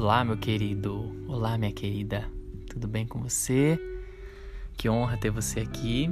Olá, 0.00 0.24
meu 0.24 0.36
querido. 0.36 1.12
Olá, 1.26 1.58
minha 1.58 1.72
querida. 1.72 2.30
Tudo 2.70 2.86
bem 2.86 3.04
com 3.04 3.20
você? 3.20 3.76
Que 4.76 4.88
honra 4.88 5.16
ter 5.16 5.28
você 5.28 5.58
aqui 5.58 6.08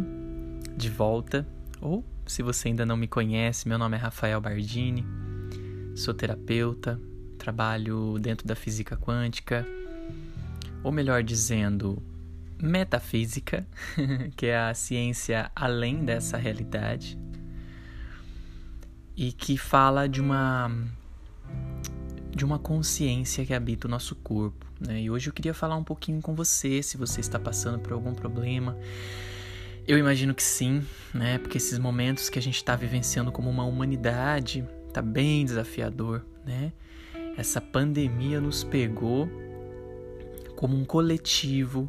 de 0.76 0.90
volta. 0.90 1.46
Ou, 1.80 2.04
se 2.26 2.42
você 2.42 2.66
ainda 2.66 2.84
não 2.84 2.96
me 2.96 3.06
conhece, 3.06 3.68
meu 3.68 3.78
nome 3.78 3.96
é 3.96 4.00
Rafael 4.00 4.40
Bardini. 4.40 5.06
Sou 5.94 6.12
terapeuta, 6.12 7.00
trabalho 7.38 8.18
dentro 8.18 8.44
da 8.44 8.56
física 8.56 8.96
quântica, 8.96 9.64
ou 10.82 10.90
melhor 10.90 11.22
dizendo, 11.22 12.02
metafísica, 12.60 13.64
que 14.36 14.46
é 14.46 14.58
a 14.58 14.74
ciência 14.74 15.48
além 15.54 16.04
dessa 16.04 16.36
realidade, 16.36 17.16
e 19.16 19.30
que 19.30 19.56
fala 19.56 20.08
de 20.08 20.20
uma 20.20 20.72
de 22.36 22.44
uma 22.44 22.58
consciência 22.58 23.46
que 23.46 23.54
habita 23.54 23.88
o 23.88 23.90
nosso 23.90 24.14
corpo. 24.14 24.66
Né? 24.78 25.00
E 25.00 25.10
hoje 25.10 25.30
eu 25.30 25.32
queria 25.32 25.54
falar 25.54 25.74
um 25.74 25.82
pouquinho 25.82 26.20
com 26.20 26.34
você, 26.34 26.82
se 26.82 26.98
você 26.98 27.20
está 27.20 27.38
passando 27.38 27.78
por 27.78 27.92
algum 27.94 28.14
problema. 28.14 28.76
Eu 29.88 29.96
imagino 29.96 30.34
que 30.34 30.42
sim, 30.42 30.84
né? 31.14 31.38
Porque 31.38 31.56
esses 31.56 31.78
momentos 31.78 32.28
que 32.28 32.38
a 32.38 32.42
gente 32.42 32.56
está 32.56 32.76
vivenciando 32.76 33.32
como 33.32 33.48
uma 33.48 33.64
humanidade 33.64 34.68
tá 34.92 35.00
bem 35.00 35.44
desafiador, 35.46 36.26
né? 36.44 36.72
Essa 37.38 37.60
pandemia 37.60 38.40
nos 38.40 38.62
pegou 38.62 39.28
como 40.56 40.76
um 40.76 40.84
coletivo, 40.84 41.88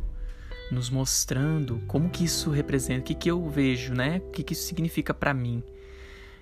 nos 0.72 0.90
mostrando 0.90 1.82
como 1.88 2.10
que 2.10 2.24
isso 2.24 2.52
representa, 2.52 3.02
o 3.02 3.04
que, 3.04 3.16
que 3.16 3.32
eu 3.32 3.50
vejo, 3.50 3.94
né? 3.94 4.22
O 4.28 4.32
que, 4.32 4.44
que 4.44 4.54
isso 4.54 4.64
significa 4.64 5.14
para 5.14 5.34
mim. 5.34 5.62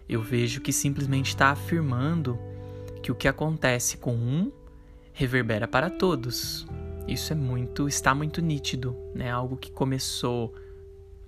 Eu 0.08 0.22
vejo 0.22 0.62
que 0.62 0.74
simplesmente 0.74 1.30
está 1.30 1.50
afirmando 1.50 2.38
que 3.06 3.12
o 3.12 3.16
que 3.16 3.28
acontece 3.28 3.98
com 3.98 4.16
um 4.16 4.52
reverbera 5.14 5.68
para 5.68 5.92
todos. 5.92 6.66
Isso 7.08 7.32
é 7.32 7.36
muito, 7.36 7.88
está 7.88 8.16
muito 8.16 8.42
nítido, 8.42 8.98
né? 9.14 9.30
Algo 9.30 9.58
que 9.58 9.72
começou 9.72 10.56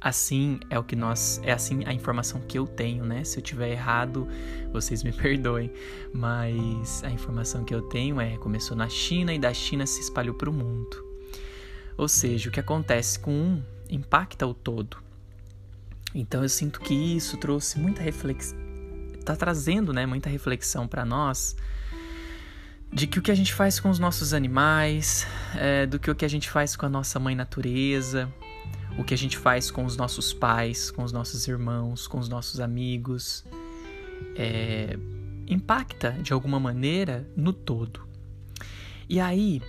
assim 0.02 0.60
é 0.72 0.80
o 0.80 0.84
que 0.84 0.96
nós 0.96 1.40
é 1.44 1.52
assim 1.52 1.86
a 1.86 1.94
informação 1.94 2.42
que 2.42 2.58
eu 2.58 2.66
tenho, 2.66 3.06
né? 3.06 3.24
Se 3.24 3.38
eu 3.38 3.44
tiver 3.44 3.70
errado, 3.70 4.28
vocês 4.74 5.04
me 5.04 5.12
perdoem, 5.14 5.72
mas 6.12 7.04
a 7.04 7.12
informação 7.12 7.64
que 7.64 7.76
eu 7.76 7.84
tenho 7.84 8.20
é 8.20 8.38
começou 8.38 8.76
na 8.76 8.90
China 8.90 9.32
e 9.32 9.38
da 9.38 9.54
China 9.54 9.86
se 9.86 10.02
espalhou 10.02 10.34
para 10.34 10.50
o 10.50 10.54
mundo. 10.54 11.06
Ou 11.96 12.08
seja, 12.08 12.50
o 12.50 12.52
que 12.52 12.60
acontece 12.60 13.20
com 13.20 13.32
um 13.32 13.64
impacta 13.88 14.48
o 14.48 14.54
todo. 14.56 14.98
Então 16.16 16.42
eu 16.42 16.50
sinto 16.50 16.80
que 16.80 16.96
isso 16.96 17.38
trouxe 17.38 17.78
muita 17.78 18.02
reflexão 18.02 18.67
tá 19.28 19.36
trazendo, 19.36 19.94
né, 19.94 20.06
muita 20.06 20.30
reflexão 20.30 20.88
para 20.88 21.06
nós 21.06 21.56
de 22.92 23.06
que 23.06 23.20
o 23.20 23.22
que 23.22 23.32
a 23.32 23.36
gente 23.36 23.54
faz 23.54 23.80
com 23.80 23.90
os 23.90 24.00
nossos 24.00 24.34
animais, 24.34 25.28
é, 25.56 25.86
do 25.86 26.00
que 26.00 26.10
o 26.10 26.16
que 26.16 26.26
a 26.26 26.28
gente 26.28 26.50
faz 26.50 26.76
com 26.76 26.86
a 26.86 26.90
nossa 26.90 27.20
mãe 27.20 27.36
natureza, 27.36 28.32
o 28.98 29.04
que 29.04 29.14
a 29.14 29.18
gente 29.18 29.38
faz 29.38 29.70
com 29.70 29.86
os 29.86 29.98
nossos 29.98 30.34
pais, 30.34 30.90
com 30.90 31.04
os 31.04 31.12
nossos 31.12 31.48
irmãos, 31.48 32.08
com 32.08 32.18
os 32.18 32.30
nossos 32.30 32.60
amigos, 32.60 33.46
é, 34.36 34.98
impacta 35.48 36.12
de 36.12 36.34
alguma 36.34 36.60
maneira 36.60 37.30
no 37.36 37.54
todo. 37.54 38.08
E 39.10 39.20
aí, 39.20 39.62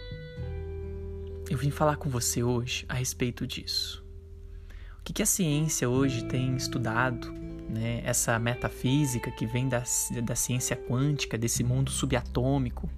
eu 1.50 1.58
vim 1.58 1.70
falar 1.70 1.96
com 1.96 2.08
você 2.08 2.42
hoje 2.42 2.84
a 2.88 2.94
respeito 2.94 3.46
disso. 3.46 4.04
O 5.00 5.04
que, 5.04 5.12
que 5.12 5.22
a 5.22 5.26
ciência 5.26 5.88
hoje 5.88 6.24
tem 6.24 6.56
estudado 6.56 7.32
né, 7.68 8.00
essa 8.04 8.38
metafísica 8.38 9.30
que 9.30 9.46
vem 9.46 9.68
da, 9.68 9.82
da 10.22 10.34
ciência 10.34 10.76
quântica, 10.76 11.36
desse 11.36 11.62
mundo 11.62 11.90
subatômico. 11.90 12.88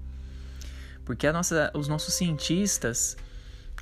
Porque 1.05 1.31
nossa, 1.33 1.71
os 1.75 1.89
nossos 1.89 2.15
cientistas, 2.15 3.17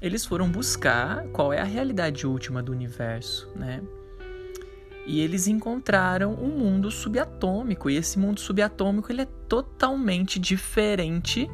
eles 0.01 0.25
foram 0.25 0.49
buscar 0.49 1.25
qual 1.29 1.53
é 1.53 1.61
a 1.61 1.65
realidade 1.65 2.27
última 2.27 2.63
do 2.63 2.73
universo, 2.73 3.51
né? 3.55 3.83
E 5.07 5.21
eles 5.21 5.47
encontraram 5.47 6.35
um 6.35 6.49
mundo 6.49 6.91
subatômico, 6.91 7.89
e 7.89 7.97
esse 7.97 8.19
mundo 8.19 8.41
subatômico 8.41 9.11
ele 9.11 9.23
é 9.23 9.29
totalmente 9.49 10.39
diferente 10.39 11.51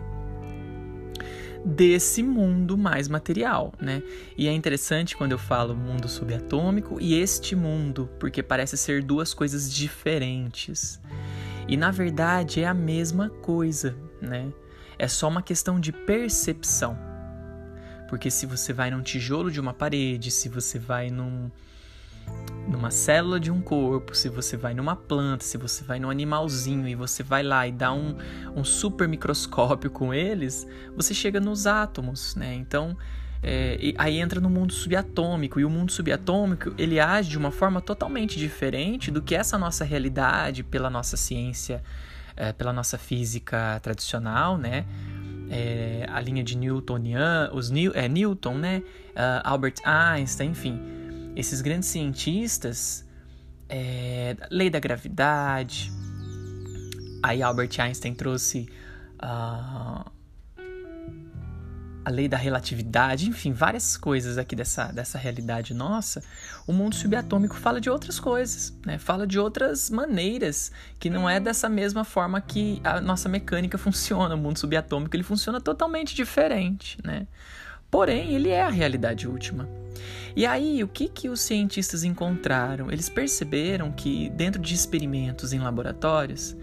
desse 1.65 2.23
mundo 2.23 2.77
mais 2.77 3.09
material, 3.09 3.73
né? 3.81 4.03
E 4.37 4.47
é 4.47 4.53
interessante 4.53 5.17
quando 5.17 5.33
eu 5.33 5.39
falo 5.39 5.75
mundo 5.75 6.09
subatômico 6.09 6.99
e 7.01 7.15
este 7.15 7.57
mundo, 7.57 8.11
porque 8.21 8.43
parece 8.43 8.77
ser 8.77 9.03
duas 9.03 9.33
coisas 9.33 9.73
diferentes. 9.73 11.01
E 11.67 11.77
na 11.77 11.91
verdade 11.91 12.61
é 12.61 12.67
a 12.67 12.75
mesma 12.75 13.31
coisa, 13.31 13.97
né? 14.21 14.53
É 14.99 15.09
só 15.09 15.29
uma 15.29 15.43
questão 15.43 15.81
de 15.81 15.91
percepção. 15.91 16.97
Porque 18.09 18.31
se 18.31 18.47
você 18.47 18.73
vai 18.73 18.91
num 18.91 19.03
tijolo 19.03 19.51
de 19.51 19.59
uma 19.59 19.73
parede, 19.73 20.31
se 20.31 20.49
você 20.49 20.79
vai 20.79 21.11
num 21.11 21.51
numa 22.69 22.91
célula 22.91 23.39
de 23.39 23.51
um 23.51 23.61
corpo, 23.61 24.15
se 24.15 24.29
você 24.29 24.57
vai 24.57 24.75
numa 24.75 24.97
planta, 24.97 25.45
se 25.45 25.59
você 25.59 25.85
vai 25.85 25.99
num 25.99 26.11
animalzinho 26.11 26.89
e 26.89 26.95
você 26.95 27.23
vai 27.23 27.43
lá 27.43 27.67
e 27.67 27.73
dá 27.73 27.93
um, 27.93 28.17
um 28.57 28.65
super 28.65 29.07
microscópio 29.09 29.91
com 29.91 30.13
eles, 30.13 30.67
você 30.97 31.13
chega 31.13 31.41
nos 31.41 31.67
átomos, 31.67 32.35
né? 32.35 32.55
Então, 32.55 32.97
é, 33.43 33.93
aí 33.99 34.19
entra 34.19 34.41
no 34.41 34.49
mundo 34.49 34.73
subatômico 34.73 35.61
e 35.61 35.65
o 35.65 35.71
mundo 35.71 35.93
subatômico 35.93 36.75
ele 36.79 36.99
age 36.99 37.31
de 37.31 37.39
uma 37.39 37.51
forma 37.51 37.81
totalmente 37.81 38.39
diferente 38.39 39.11
do 39.11 39.21
que 39.21 39.35
essa 39.35 39.59
nossa 39.59 39.85
realidade 39.85 40.63
pela 40.63 40.89
nossa 40.89 41.17
ciência, 41.17 41.83
é, 42.37 42.53
pela 42.53 42.73
nossa 42.73 42.97
física 42.97 43.79
tradicional, 43.83 44.57
né? 44.57 44.87
É, 45.51 46.07
a 46.11 46.19
linha 46.21 46.43
de 46.43 46.57
Newtonian, 46.57 47.51
os 47.53 47.71
é, 47.71 48.09
Newton, 48.09 48.55
né? 48.55 48.83
Uh, 49.11 49.41
Albert 49.45 49.75
Einstein, 49.85 50.51
enfim 50.51 51.03
esses 51.37 51.61
grandes 51.61 51.89
cientistas, 51.89 53.05
é, 53.69 54.37
lei 54.50 54.71
da 54.71 54.78
gravidade, 54.78 55.93
aí 57.22 57.43
Albert 57.43 57.71
Einstein 57.78 58.15
trouxe 58.15 58.69
uh, 59.15 60.11
a 62.05 62.11
lei 62.11 62.28
da 62.28 62.37
relatividade, 62.37 63.28
enfim, 63.28 63.53
várias 63.53 63.97
coisas 63.97 64.37
aqui 64.37 64.55
dessa, 64.55 64.93
dessa 64.93 65.17
realidade 65.17 65.72
nossa, 65.72 66.22
o 66.67 66.72
mundo 66.72 66.95
subatômico 66.95 67.56
fala 67.56 67.81
de 67.81 67.89
outras 67.89 68.21
coisas, 68.21 68.77
né? 68.84 68.99
fala 68.99 69.27
de 69.27 69.39
outras 69.39 69.89
maneiras, 69.89 70.71
que 70.99 71.09
não 71.09 71.28
é 71.28 71.41
dessa 71.41 71.69
mesma 71.69 72.05
forma 72.05 72.41
que 72.41 72.81
a 72.84 73.01
nossa 73.01 73.28
mecânica 73.28 73.78
funciona. 73.78 74.34
O 74.34 74.39
mundo 74.39 74.59
subatômico 74.59 75.16
ele 75.16 75.22
funciona 75.22 75.61
totalmente 75.61 76.15
diferente, 76.15 76.99
né? 77.03 77.27
Porém, 77.91 78.34
ele 78.34 78.51
é 78.51 78.61
a 78.61 78.69
realidade 78.69 79.28
última. 79.28 79.69
E 80.37 80.45
aí, 80.45 80.83
o 80.83 80.89
que, 80.89 81.09
que 81.09 81.28
os 81.28 81.41
cientistas 81.41 82.03
encontraram? 82.03 82.91
Eles 82.91 83.09
perceberam 83.09 83.93
que, 83.93 84.28
dentro 84.31 84.61
de 84.61 84.75
experimentos 84.75 85.53
em 85.53 85.61
laboratórios, 85.61 86.56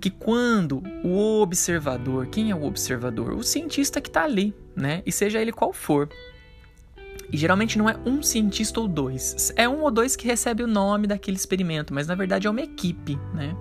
que 0.00 0.10
quando 0.10 0.82
o 1.04 1.40
observador, 1.40 2.26
quem 2.26 2.50
é 2.50 2.54
o 2.54 2.64
observador? 2.64 3.32
O 3.32 3.42
cientista 3.44 4.00
que 4.00 4.08
está 4.08 4.24
ali, 4.24 4.52
né? 4.74 5.02
E 5.06 5.12
seja 5.12 5.40
ele 5.40 5.52
qual 5.52 5.72
for. 5.72 6.08
E 7.32 7.36
geralmente 7.36 7.78
não 7.78 7.88
é 7.88 7.96
um 8.04 8.22
cientista 8.22 8.80
ou 8.80 8.86
dois, 8.86 9.52
é 9.56 9.68
um 9.68 9.82
ou 9.82 9.90
dois 9.90 10.14
que 10.14 10.26
recebe 10.26 10.62
o 10.62 10.66
nome 10.66 11.06
daquele 11.06 11.36
experimento, 11.36 11.92
mas 11.92 12.06
na 12.06 12.14
verdade 12.14 12.46
é 12.46 12.50
uma 12.50 12.60
equipe, 12.60 13.16
né? 13.34 13.56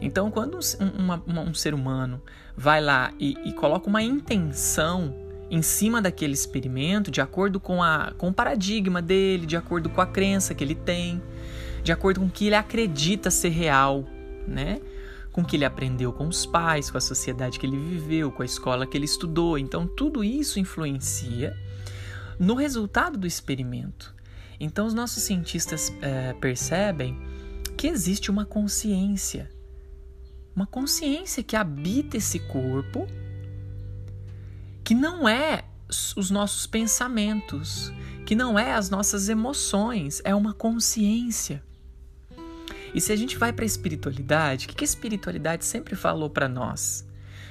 Então, 0.00 0.32
quando 0.32 0.58
um, 0.80 1.02
uma, 1.02 1.22
um 1.42 1.54
ser 1.54 1.74
humano 1.74 2.20
vai 2.56 2.80
lá 2.80 3.12
e, 3.20 3.36
e 3.44 3.52
coloca 3.52 3.88
uma 3.88 4.02
intenção 4.02 5.14
em 5.52 5.60
cima 5.60 6.00
daquele 6.00 6.32
experimento, 6.32 7.10
de 7.10 7.20
acordo 7.20 7.60
com, 7.60 7.82
a, 7.82 8.14
com 8.16 8.30
o 8.30 8.32
paradigma 8.32 9.02
dele, 9.02 9.44
de 9.44 9.54
acordo 9.54 9.90
com 9.90 10.00
a 10.00 10.06
crença 10.06 10.54
que 10.54 10.64
ele 10.64 10.74
tem, 10.74 11.22
de 11.84 11.92
acordo 11.92 12.20
com 12.20 12.26
o 12.26 12.30
que 12.30 12.46
ele 12.46 12.54
acredita 12.54 13.30
ser 13.30 13.50
real, 13.50 14.06
né? 14.48 14.80
Com 15.30 15.42
o 15.42 15.44
que 15.44 15.56
ele 15.56 15.66
aprendeu 15.66 16.10
com 16.10 16.26
os 16.26 16.46
pais, 16.46 16.90
com 16.90 16.96
a 16.96 17.02
sociedade 17.02 17.58
que 17.58 17.66
ele 17.66 17.78
viveu, 17.78 18.32
com 18.32 18.40
a 18.40 18.46
escola 18.46 18.86
que 18.86 18.96
ele 18.96 19.04
estudou. 19.04 19.58
Então, 19.58 19.86
tudo 19.86 20.24
isso 20.24 20.58
influencia 20.58 21.54
no 22.38 22.54
resultado 22.54 23.18
do 23.18 23.26
experimento. 23.26 24.14
Então, 24.58 24.86
os 24.86 24.94
nossos 24.94 25.22
cientistas 25.22 25.92
é, 26.00 26.32
percebem 26.32 27.20
que 27.76 27.88
existe 27.88 28.30
uma 28.30 28.46
consciência, 28.46 29.50
uma 30.56 30.66
consciência 30.66 31.42
que 31.42 31.56
habita 31.56 32.16
esse 32.16 32.38
corpo 32.38 33.06
que 34.84 34.94
não 34.94 35.28
é 35.28 35.64
os 36.16 36.30
nossos 36.30 36.66
pensamentos, 36.66 37.92
que 38.24 38.34
não 38.34 38.58
é 38.58 38.72
as 38.72 38.88
nossas 38.90 39.28
emoções, 39.28 40.20
é 40.24 40.34
uma 40.34 40.52
consciência. 40.52 41.62
E 42.94 43.00
se 43.00 43.12
a 43.12 43.16
gente 43.16 43.38
vai 43.38 43.52
para 43.52 43.64
a 43.64 43.66
espiritualidade, 43.66 44.66
o 44.66 44.68
que 44.68 44.84
a 44.84 44.86
espiritualidade 44.86 45.64
sempre 45.64 45.96
falou 45.96 46.28
para 46.28 46.48
nós? 46.48 47.06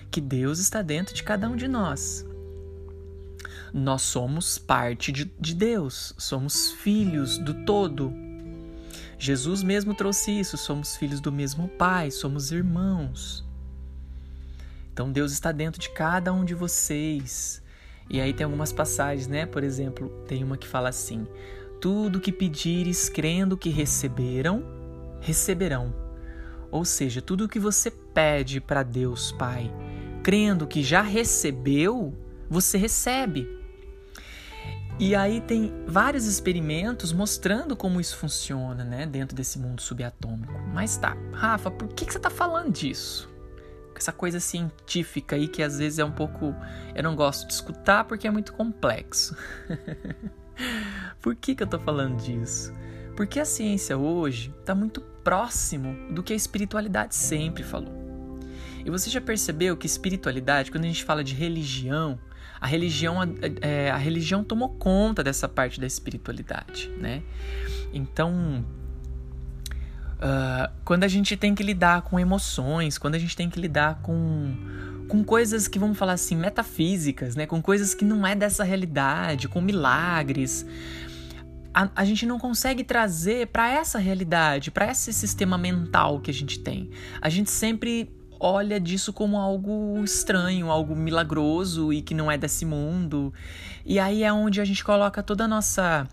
Que 0.10 0.22
Deus 0.22 0.60
está 0.60 0.82
dentro 0.82 1.16
de 1.16 1.24
cada 1.24 1.50
um 1.50 1.56
de 1.56 1.68
nós. 1.68 2.26
Nós 3.74 4.02
somos 4.02 4.58
parte 4.58 5.12
de, 5.12 5.32
de 5.40 5.56
Deus, 5.56 6.14
somos 6.18 6.72
filhos 6.72 7.38
do 7.38 7.66
todo. 7.66 8.14
Jesus 9.18 9.64
mesmo 9.64 9.94
trouxe 9.96 10.32
isso, 10.32 10.58
somos 10.58 10.96
filhos 10.98 11.22
do 11.22 11.32
mesmo 11.32 11.68
Pai, 11.70 12.12
somos 12.12 12.52
irmãos. 12.52 13.46
Então 14.94 15.12
Deus 15.12 15.32
está 15.32 15.52
dentro 15.52 15.80
de 15.80 15.90
cada 15.90 16.34
um 16.34 16.44
de 16.44 16.54
vocês. 16.54 17.62
E 18.10 18.20
aí 18.20 18.34
tem 18.34 18.44
algumas 18.44 18.74
passagens, 18.74 19.28
né? 19.28 19.46
Por 19.46 19.64
exemplo, 19.64 20.10
tem 20.28 20.44
uma 20.44 20.58
que 20.58 20.68
fala 20.68 20.90
assim: 20.90 21.26
Tudo 21.80 22.20
que 22.20 22.32
pedires 22.32 23.10
crendo 23.10 23.58
que 23.58 23.70
receberam, 23.70 24.64
receberão. 25.22 25.94
Ou 26.70 26.86
seja, 26.86 27.22
tudo 27.22 27.50
que 27.50 27.60
você 27.60 27.92
pede 27.92 28.62
para 28.62 28.84
Deus, 28.84 29.32
Pai, 29.32 29.72
crendo 30.24 30.68
que 30.68 30.82
já 30.84 31.02
recebeu, 31.02 32.14
você 32.50 32.78
recebe. 32.78 33.48
E 35.00 35.16
aí 35.16 35.42
tem 35.42 35.74
vários 35.88 36.26
experimentos 36.26 37.12
mostrando 37.12 37.76
como 37.76 38.00
isso 38.00 38.16
funciona, 38.18 38.84
né, 38.84 39.06
dentro 39.06 39.36
desse 39.36 39.58
mundo 39.58 39.82
subatômico. 39.82 40.54
Mas 40.74 40.96
tá, 40.98 41.18
Rafa, 41.34 41.72
por 41.72 41.88
que, 41.88 42.06
que 42.06 42.14
você 42.14 42.20
tá 42.20 42.30
falando 42.30 42.72
disso? 42.72 43.31
Essa 44.02 44.12
coisa 44.12 44.40
científica 44.40 45.36
aí 45.36 45.48
que 45.48 45.62
às 45.62 45.78
vezes 45.78 46.00
é 46.00 46.04
um 46.04 46.12
pouco. 46.12 46.56
Eu 46.96 47.04
não 47.04 47.16
gosto 47.16 47.46
de 47.46 47.54
escutar 47.54 48.04
porque 48.06 48.28
é 48.28 48.32
muito 48.32 48.52
complexo. 48.52 49.38
por 51.22 51.36
que, 51.36 51.54
que 51.54 51.62
eu 51.62 51.68
tô 51.68 51.78
falando 51.78 52.18
disso? 52.18 52.74
Porque 53.16 53.40
a 53.40 53.46
ciência 53.46 53.96
hoje 53.96 54.52
está 54.60 54.74
muito 54.74 55.02
próximo 55.24 56.12
do 56.12 56.24
que 56.24 56.34
a 56.34 56.36
espiritualidade 56.36 57.14
sempre 57.14 57.62
falou. 57.62 58.40
E 58.84 58.90
você 58.90 59.08
já 59.08 59.22
percebeu 59.22 59.78
que 59.78 59.86
espiritualidade, 59.86 60.72
quando 60.72 60.86
a 60.86 60.88
gente 60.88 61.04
fala 61.04 61.24
de 61.24 61.36
religião, 61.36 62.18
a 62.60 62.66
religião, 62.66 63.18
é, 63.62 63.92
a 63.92 63.98
religião 63.98 64.44
tomou 64.44 64.70
conta 64.70 65.24
dessa 65.24 65.48
parte 65.48 65.80
da 65.80 65.86
espiritualidade, 65.86 66.90
né? 66.98 67.22
Então, 67.94 68.66
uh, 70.22 70.72
quando 70.86 71.04
a 71.04 71.08
gente 71.08 71.36
tem 71.36 71.56
que 71.56 71.64
lidar 71.64 72.04
com 72.04 72.20
emoções, 72.20 72.98
quando 72.98 73.16
a 73.16 73.20
gente 73.20 73.36
tem 73.36 73.50
que 73.50 73.60
lidar 73.60 74.02
com, 74.02 74.56
com 75.08 75.24
coisas 75.24 75.68
que, 75.68 75.80
vamos 75.80 75.98
falar 75.98 76.14
assim, 76.14 76.36
metafísicas, 76.36 77.36
né? 77.36 77.46
Com 77.46 77.62
coisas 77.62 77.94
que 77.94 78.06
não 78.06 78.26
é 78.26 78.36
dessa 78.36 78.64
realidade, 78.64 79.48
com 79.48 79.60
milagres, 79.60 80.66
a, 81.74 81.90
a, 81.96 82.06
gente 82.06 82.26
não 82.26 82.38
consegue 82.38 82.84
trazer 82.84 83.48
para 83.48 83.70
essa 83.70 83.98
realidade, 83.98 84.72
para 84.72 84.92
esse 84.92 85.12
sistema 85.14 85.58
mental 85.58 86.20
que 86.20 86.30
a 86.30 86.34
gente 86.34 86.60
tem. 86.60 86.90
A 87.22 87.30
gente 87.30 87.50
sempre 87.50 88.10
olha 88.40 88.80
disso 88.80 89.14
como 89.14 89.38
algo 89.38 90.04
estranho, 90.04 90.70
algo 90.70 90.96
milagroso 90.96 91.94
e 91.94 92.02
que 92.02 92.14
não 92.14 92.30
é 92.30 92.38
desse 92.38 92.66
mundo. 92.66 93.34
E 93.86 94.00
aí 94.00 94.24
é 94.24 94.34
onde 94.34 94.60
a 94.60 94.66
gente 94.66 94.84
coloca 94.84 95.22
toda 95.22 95.46
a 95.46 95.48
nossa, 95.48 96.08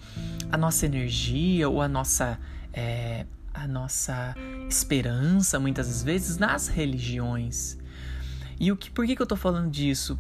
a 0.53 0.57
nossa 0.57 0.87
energia 0.87 1.69
ou 1.69 1.81
a 1.81 1.89
nossa, 1.89 2.39
é, 2.73 3.25
a 3.63 3.69
nossa 3.69 4.35
esperança, 4.69 5.59
muitas 5.59 6.03
vezes, 6.03 6.39
nas 6.39 6.69
religiões. 6.69 7.79
E 8.61 8.73
o 8.73 8.77
que, 8.77 8.91
por 8.91 9.07
que, 9.07 9.17
que 9.17 9.23
eu 9.23 9.27
tô 9.27 9.37
falando 9.37 9.71
disso? 9.71 10.19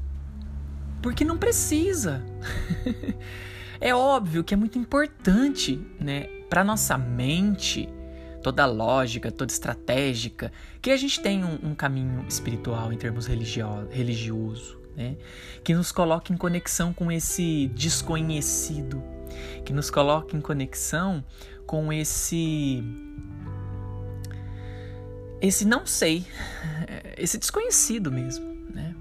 Porque 1.03 1.25
não 1.25 1.39
precisa. 1.39 2.25
é 3.81 3.95
óbvio 3.95 4.45
que 4.45 4.55
é 4.55 4.57
muito 4.57 4.79
importante, 4.79 5.81
né, 6.01 6.25
para 6.49 6.65
nossa 6.65 6.97
mente 6.97 7.89
toda 8.43 8.65
lógica, 8.67 9.31
toda 9.31 9.53
estratégica, 9.53 10.53
que 10.81 10.91
a 10.91 10.97
gente 10.97 11.21
tem 11.21 11.45
um, 11.45 11.59
um 11.63 11.75
caminho 11.75 12.25
espiritual 12.29 12.93
em 12.93 12.97
termos 12.97 13.27
religio 13.27 13.89
religioso, 13.91 14.79
né? 14.97 15.17
que 15.63 15.75
nos 15.75 15.93
coloca 15.93 16.33
em 16.33 16.37
conexão 16.37 16.93
com 16.93 17.11
esse 17.11 17.67
desconhecido, 17.75 19.03
que 19.65 19.73
nos 19.73 19.91
coloca 19.91 20.37
em 20.37 20.41
conexão 20.41 21.25
com 21.67 21.93
esse 21.93 22.83
esse 25.41 25.65
não 25.65 25.87
sei, 25.87 26.27
esse 27.17 27.39
desconhecido 27.39 28.11
mesmo, 28.11 28.57
né? 28.73 28.95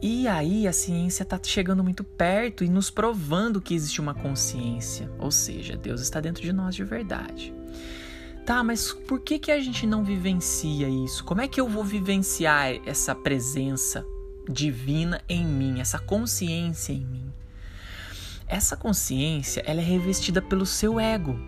E 0.00 0.26
aí 0.26 0.66
a 0.66 0.72
ciência 0.72 1.22
está 1.22 1.38
chegando 1.42 1.82
muito 1.82 2.02
perto 2.02 2.64
e 2.64 2.68
nos 2.68 2.90
provando 2.90 3.60
que 3.60 3.74
existe 3.74 4.00
uma 4.00 4.14
consciência, 4.14 5.10
ou 5.18 5.30
seja, 5.30 5.76
Deus 5.76 6.00
está 6.00 6.20
dentro 6.20 6.42
de 6.42 6.52
nós 6.52 6.74
de 6.74 6.84
verdade. 6.84 7.54
Tá, 8.44 8.64
mas 8.64 8.92
por 8.92 9.20
que, 9.20 9.38
que 9.38 9.52
a 9.52 9.60
gente 9.60 9.86
não 9.86 10.02
vivencia 10.02 10.88
isso? 10.88 11.22
Como 11.22 11.40
é 11.40 11.46
que 11.46 11.60
eu 11.60 11.68
vou 11.68 11.84
vivenciar 11.84 12.74
essa 12.84 13.14
presença 13.14 14.04
divina 14.48 15.22
em 15.28 15.46
mim, 15.46 15.80
essa 15.80 16.00
consciência 16.00 16.92
em 16.92 17.06
mim? 17.06 17.32
Essa 18.48 18.76
consciência 18.76 19.62
ela 19.64 19.80
é 19.80 19.84
revestida 19.84 20.42
pelo 20.42 20.66
seu 20.66 20.98
ego. 20.98 21.38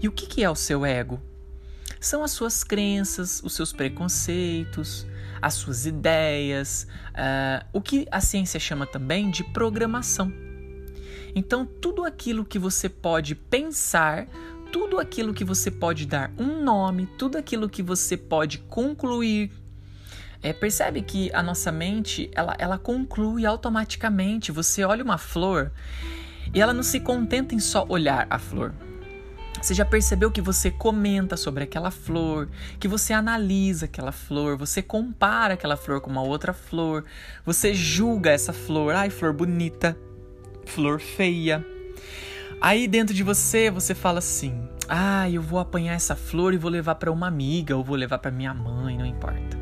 E 0.00 0.08
o 0.08 0.12
que, 0.12 0.26
que 0.26 0.42
é 0.42 0.48
o 0.48 0.54
seu 0.54 0.86
ego? 0.86 1.20
São 2.00 2.22
as 2.22 2.30
suas 2.30 2.62
crenças, 2.62 3.40
os 3.42 3.54
seus 3.54 3.72
preconceitos, 3.72 5.06
as 5.40 5.54
suas 5.54 5.86
ideias, 5.86 6.86
uh, 7.10 7.66
o 7.72 7.80
que 7.80 8.06
a 8.10 8.20
ciência 8.20 8.58
chama 8.58 8.86
também 8.86 9.30
de 9.30 9.44
programação. 9.44 10.32
Então, 11.34 11.64
tudo 11.64 12.04
aquilo 12.04 12.44
que 12.44 12.58
você 12.58 12.88
pode 12.88 13.34
pensar 13.34 14.26
tudo 14.72 14.98
aquilo 14.98 15.32
que 15.32 15.44
você 15.44 15.70
pode 15.70 16.06
dar 16.06 16.30
um 16.38 16.62
nome, 16.62 17.06
tudo 17.18 17.38
aquilo 17.38 17.68
que 17.68 17.82
você 17.82 18.16
pode 18.16 18.58
concluir. 18.58 19.50
É, 20.42 20.52
percebe 20.52 21.02
que 21.02 21.30
a 21.34 21.42
nossa 21.42 21.72
mente 21.72 22.30
ela, 22.32 22.54
ela 22.58 22.78
conclui 22.78 23.44
automaticamente. 23.44 24.52
Você 24.52 24.84
olha 24.84 25.02
uma 25.02 25.18
flor 25.18 25.72
e 26.54 26.60
ela 26.60 26.72
não 26.72 26.82
se 26.82 27.00
contenta 27.00 27.54
em 27.54 27.58
só 27.58 27.84
olhar 27.88 28.26
a 28.30 28.38
flor. 28.38 28.72
Você 29.60 29.74
já 29.74 29.84
percebeu 29.84 30.30
que 30.30 30.40
você 30.40 30.70
comenta 30.70 31.36
sobre 31.36 31.64
aquela 31.64 31.90
flor, 31.90 32.48
que 32.78 32.86
você 32.86 33.12
analisa 33.12 33.86
aquela 33.86 34.12
flor, 34.12 34.56
você 34.56 34.80
compara 34.80 35.54
aquela 35.54 35.76
flor 35.76 36.00
com 36.00 36.08
uma 36.08 36.22
outra 36.22 36.52
flor, 36.52 37.04
você 37.44 37.74
julga 37.74 38.30
essa 38.30 38.52
flor, 38.52 38.94
ai, 38.94 39.10
flor 39.10 39.32
bonita, 39.32 39.96
flor 40.64 41.00
feia. 41.00 41.64
Aí 42.60 42.88
dentro 42.88 43.14
de 43.14 43.22
você, 43.22 43.70
você 43.70 43.94
fala 43.94 44.20
assim: 44.20 44.68
"Ah, 44.88 45.28
eu 45.28 45.42
vou 45.42 45.58
apanhar 45.58 45.94
essa 45.94 46.14
flor 46.14 46.54
e 46.54 46.58
vou 46.58 46.70
levar 46.70 46.94
para 46.94 47.10
uma 47.10 47.26
amiga 47.26 47.76
ou 47.76 47.84
vou 47.84 47.96
levar 47.96 48.18
para 48.18 48.30
minha 48.30 48.54
mãe, 48.54 48.96
não 48.96 49.06
importa". 49.06 49.58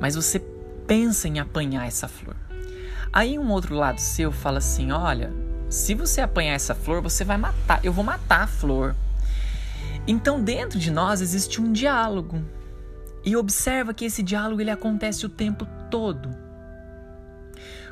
Mas 0.00 0.14
você 0.14 0.38
pensa 0.86 1.28
em 1.28 1.38
apanhar 1.38 1.86
essa 1.86 2.08
flor. 2.08 2.36
Aí 3.12 3.38
um 3.38 3.50
outro 3.50 3.74
lado 3.74 4.00
seu 4.00 4.32
fala 4.32 4.58
assim: 4.58 4.90
"Olha, 4.90 5.32
se 5.68 5.94
você 5.94 6.20
apanhar 6.20 6.54
essa 6.54 6.74
flor, 6.74 7.00
você 7.00 7.24
vai 7.24 7.36
matar. 7.36 7.80
Eu 7.84 7.92
vou 7.92 8.04
matar 8.04 8.42
a 8.42 8.46
flor". 8.46 8.94
Então 10.06 10.42
dentro 10.42 10.78
de 10.78 10.90
nós 10.90 11.20
existe 11.20 11.60
um 11.60 11.72
diálogo. 11.72 12.42
E 13.24 13.36
observa 13.36 13.94
que 13.94 14.04
esse 14.04 14.22
diálogo 14.22 14.60
ele 14.60 14.70
acontece 14.70 15.24
o 15.24 15.30
tempo 15.30 15.66
todo. 15.90 16.28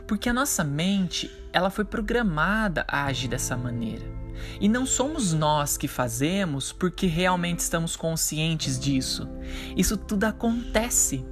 Porque 0.07 0.29
a 0.29 0.33
nossa 0.33 0.63
mente, 0.63 1.31
ela 1.53 1.71
foi 1.71 1.85
programada 1.85 2.85
a 2.87 3.07
agir 3.07 3.29
dessa 3.29 3.57
maneira. 3.57 4.05
E 4.61 4.69
não 4.69 4.85
somos 4.85 5.33
nós 5.33 5.77
que 5.77 5.89
fazemos 5.89 6.73
porque 6.73 7.07
realmente 7.07 7.61
estamos 7.61 7.97
conscientes 7.97 8.79
disso. 8.79 9.29
Isso 9.77 9.97
tudo 9.97 10.25
acontece. 10.25 11.25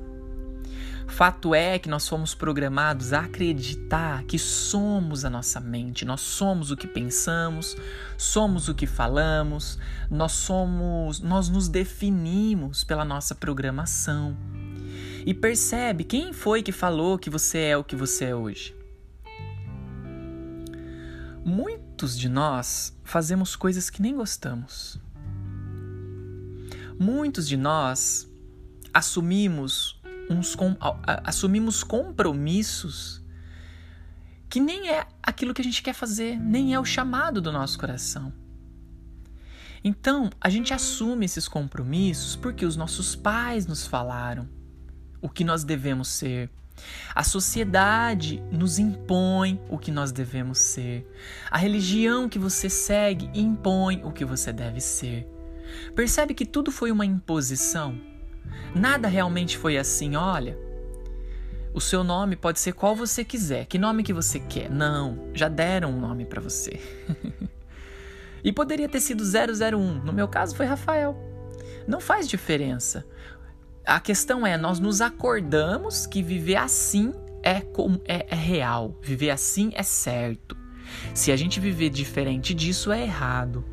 Fato 1.11 1.55
é 1.55 1.79
que 1.79 1.89
nós 1.89 2.09
fomos 2.09 2.35
programados 2.35 3.13
a 3.13 3.21
acreditar 3.21 4.23
que 4.25 4.39
somos 4.39 5.25
a 5.25 5.29
nossa 5.29 5.61
mente, 5.61 6.05
nós 6.05 6.21
somos 6.21 6.71
o 6.71 6.77
que 6.77 6.87
pensamos, 6.87 7.77
somos 8.17 8.69
o 8.69 8.75
que 8.75 8.87
falamos, 8.87 9.79
nós 10.09 10.33
somos, 10.33 11.21
nós 11.21 11.49
nos 11.49 11.69
definimos 11.69 12.85
pela 12.85 13.05
nossa 13.05 13.35
programação. 13.35 14.37
E 15.27 15.35
percebe 15.35 16.05
quem 16.05 16.33
foi 16.33 16.63
que 16.63 16.73
falou 16.73 17.19
que 17.19 17.29
você 17.29 17.59
é 17.59 17.77
o 17.77 17.85
que 17.85 17.97
você 17.97 18.27
é 18.27 18.35
hoje? 18.35 18.75
Muitos 21.45 22.19
de 22.19 22.29
nós 22.29 22.97
fazemos 23.05 23.57
coisas 23.57 23.91
que 23.91 24.01
nem 24.01 24.15
gostamos. 24.17 24.99
Muitos 26.99 27.47
de 27.47 27.57
nós 27.57 28.31
assumimos 28.95 30.00
uns 30.31 30.55
com, 30.55 30.77
assumimos 31.25 31.83
compromissos 31.83 33.21
que 34.49 34.61
nem 34.61 34.89
é 34.89 35.07
aquilo 35.23 35.53
que 35.53 35.61
a 35.61 35.65
gente 35.65 35.83
quer 35.83 35.93
fazer, 35.93 36.39
nem 36.39 36.75
é 36.75 36.81
o 36.81 36.85
chamado 36.85 37.41
do 37.41 37.53
nosso 37.53 37.79
coração. 37.79 38.33
Então, 39.83 40.31
a 40.41 40.49
gente 40.49 40.75
assume 40.75 41.25
esses 41.25 41.47
compromissos 41.47 42.37
porque 42.37 42.65
os 42.65 42.77
nossos 42.77 43.15
pais 43.15 43.67
nos 43.67 43.87
falaram 43.87 44.49
o 45.23 45.29
que 45.29 45.45
nós 45.45 45.65
devemos 45.65 46.09
ser, 46.09 46.51
a 47.15 47.23
sociedade 47.23 48.43
nos 48.51 48.79
impõe 48.79 49.61
o 49.69 49.79
que 49.79 49.91
nós 49.91 50.13
devemos 50.13 50.59
ser. 50.59 51.07
A 51.51 51.59
religião 51.59 52.29
que 52.29 52.39
você 52.39 52.69
segue 52.69 53.31
impõe 53.35 54.03
o 54.05 54.13
que 54.13 54.25
você 54.25 54.53
deve 54.53 54.81
ser. 54.81 55.29
Percebe 55.95 56.35
que 56.35 56.47
tudo 56.47 56.73
foi 56.73 56.91
uma 56.91 57.05
imposição? 57.05 58.10
Nada 58.75 59.09
realmente 59.09 59.57
foi 59.57 59.77
assim, 59.77 60.17
olha. 60.17 60.59
O 61.73 61.81
seu 61.81 62.03
nome 62.03 62.35
pode 62.35 62.59
ser 62.59 62.73
qual 62.73 62.97
você 62.97 63.25
quiser. 63.25 63.67
Que 63.67 63.79
nome 63.79 64.03
que 64.03 64.13
você 64.13 64.41
quer? 64.41 64.69
Não, 64.69 65.31
já 65.33 65.49
deram 65.49 65.91
um 65.91 66.01
nome 66.01 66.25
para 66.25 66.41
você. 66.41 66.81
e 68.43 68.53
poderia 68.53 68.89
ter 68.89 69.01
sido 69.01 69.23
001. 69.23 70.05
No 70.05 70.13
meu 70.13 70.27
caso 70.27 70.57
foi 70.57 70.67
Rafael. 70.67 71.17
Não 71.87 72.01
faz 72.01 72.29
diferença 72.29 73.07
a 73.91 73.99
questão 73.99 74.47
é, 74.47 74.57
nós 74.57 74.79
nos 74.79 75.01
acordamos 75.01 76.07
que 76.07 76.23
viver 76.23 76.57
assim 76.57 77.13
é, 77.43 77.63
é, 78.07 78.27
é 78.29 78.35
real, 78.35 78.97
viver 79.03 79.31
assim 79.31 79.73
é 79.75 79.83
certo. 79.83 80.57
Se 81.15 81.33
a 81.33 81.37
gente 81.37 81.59
viver 81.61 81.91
diferente 81.91 82.53
disso, 82.53 82.93
é 82.93 83.03
errado. 83.03 83.65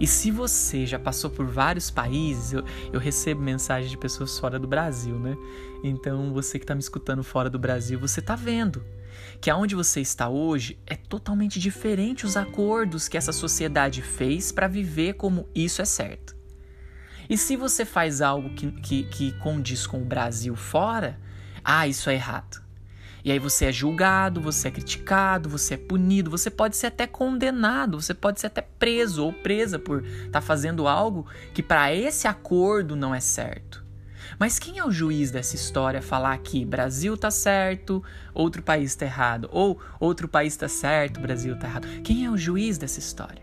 E 0.00 0.06
se 0.06 0.30
você 0.30 0.86
já 0.86 0.98
passou 0.98 1.28
por 1.28 1.46
vários 1.46 1.90
países, 1.90 2.54
eu, 2.54 2.64
eu 2.90 2.98
recebo 2.98 3.42
mensagens 3.42 3.90
de 3.90 3.98
pessoas 3.98 4.38
fora 4.38 4.58
do 4.58 4.66
Brasil, 4.66 5.18
né? 5.18 5.36
Então 5.84 6.32
você 6.32 6.58
que 6.58 6.64
está 6.64 6.74
me 6.74 6.80
escutando 6.80 7.22
fora 7.22 7.50
do 7.50 7.58
Brasil, 7.58 8.00
você 8.00 8.20
está 8.20 8.34
vendo 8.34 8.82
que 9.40 9.50
aonde 9.50 9.74
você 9.74 10.00
está 10.00 10.28
hoje 10.28 10.78
é 10.86 10.96
totalmente 10.96 11.58
diferente 11.58 12.24
os 12.24 12.36
acordos 12.36 13.08
que 13.08 13.16
essa 13.16 13.32
sociedade 13.32 14.00
fez 14.00 14.50
para 14.50 14.68
viver 14.68 15.14
como 15.14 15.46
isso 15.54 15.82
é 15.82 15.84
certo. 15.84 16.34
E 17.28 17.36
se 17.36 17.54
você 17.54 17.84
faz 17.84 18.20
algo 18.20 18.50
que, 18.54 18.72
que, 18.72 19.04
que 19.04 19.32
condiz 19.38 19.86
com 19.86 20.02
o 20.02 20.04
Brasil 20.04 20.56
fora, 20.56 21.18
ah, 21.62 21.86
isso 21.86 22.10
é 22.10 22.14
errado. 22.14 22.69
E 23.24 23.30
aí 23.30 23.38
você 23.38 23.66
é 23.66 23.72
julgado, 23.72 24.40
você 24.40 24.68
é 24.68 24.70
criticado, 24.70 25.48
você 25.48 25.74
é 25.74 25.76
punido, 25.76 26.30
você 26.30 26.50
pode 26.50 26.76
ser 26.76 26.86
até 26.86 27.06
condenado, 27.06 28.00
você 28.00 28.14
pode 28.14 28.40
ser 28.40 28.46
até 28.46 28.62
preso 28.62 29.24
ou 29.24 29.32
presa 29.32 29.78
por 29.78 30.04
estar 30.04 30.30
tá 30.30 30.40
fazendo 30.40 30.88
algo 30.88 31.26
que 31.52 31.62
para 31.62 31.94
esse 31.94 32.26
acordo 32.26 32.96
não 32.96 33.14
é 33.14 33.20
certo. 33.20 33.84
Mas 34.38 34.58
quem 34.58 34.78
é 34.78 34.84
o 34.84 34.90
juiz 34.90 35.30
dessa 35.30 35.54
história 35.54 36.00
falar 36.00 36.38
que 36.38 36.64
Brasil 36.64 37.16
tá 37.16 37.30
certo, 37.30 38.02
outro 38.32 38.62
país 38.62 38.94
tá 38.94 39.04
errado, 39.04 39.50
ou 39.52 39.78
outro 39.98 40.26
país 40.26 40.56
tá 40.56 40.68
certo, 40.68 41.20
Brasil 41.20 41.58
tá 41.58 41.66
errado? 41.66 41.88
Quem 42.02 42.24
é 42.24 42.30
o 42.30 42.38
juiz 42.38 42.78
dessa 42.78 42.98
história? 42.98 43.42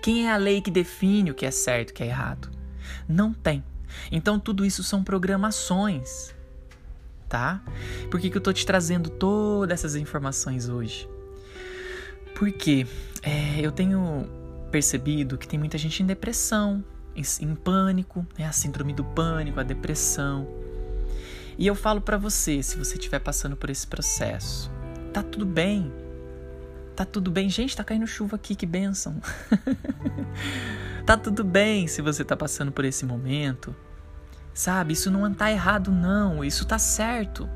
Quem 0.00 0.28
é 0.28 0.32
a 0.32 0.36
lei 0.36 0.60
que 0.60 0.70
define 0.70 1.30
o 1.30 1.34
que 1.34 1.46
é 1.46 1.50
certo 1.50 1.90
e 1.90 1.92
o 1.92 1.94
que 1.94 2.02
é 2.02 2.06
errado? 2.06 2.50
Não 3.08 3.32
tem. 3.32 3.64
Então 4.10 4.38
tudo 4.38 4.64
isso 4.64 4.82
são 4.82 5.02
programações 5.02 6.32
tá? 7.32 7.62
Por 8.12 8.20
que, 8.20 8.28
que 8.28 8.36
eu 8.36 8.42
tô 8.42 8.52
te 8.52 8.66
trazendo 8.66 9.08
todas 9.08 9.80
essas 9.80 9.96
informações 9.96 10.68
hoje? 10.68 11.08
Porque 12.34 12.86
é, 13.22 13.58
eu 13.58 13.72
tenho 13.72 14.28
percebido 14.70 15.38
que 15.38 15.48
tem 15.48 15.58
muita 15.58 15.78
gente 15.78 16.02
em 16.02 16.06
depressão, 16.06 16.84
em, 17.16 17.22
em 17.40 17.54
pânico, 17.54 18.26
né? 18.38 18.44
a 18.44 18.52
síndrome 18.52 18.92
do 18.92 19.02
pânico, 19.02 19.58
a 19.58 19.62
depressão. 19.62 20.46
E 21.56 21.66
eu 21.66 21.74
falo 21.74 22.02
para 22.02 22.18
você, 22.18 22.62
se 22.62 22.76
você 22.76 22.96
estiver 22.96 23.18
passando 23.18 23.56
por 23.56 23.70
esse 23.70 23.86
processo, 23.86 24.70
tá 25.10 25.22
tudo 25.22 25.46
bem. 25.46 25.90
Tá 26.94 27.06
tudo 27.06 27.30
bem. 27.30 27.48
Gente, 27.48 27.74
tá 27.74 27.82
caindo 27.82 28.06
chuva 28.06 28.36
aqui, 28.36 28.54
que 28.54 28.66
benção. 28.66 29.16
tá 31.06 31.16
tudo 31.16 31.42
bem 31.42 31.86
se 31.86 32.02
você 32.02 32.22
tá 32.22 32.36
passando 32.36 32.72
por 32.72 32.84
esse 32.84 33.06
momento. 33.06 33.74
Sabe, 34.52 34.92
isso 34.92 35.10
não 35.10 35.26
está 35.32 35.50
errado, 35.50 35.90
não, 35.90 36.44
isso 36.44 36.64
está 36.64 36.78
certo. 36.78 37.48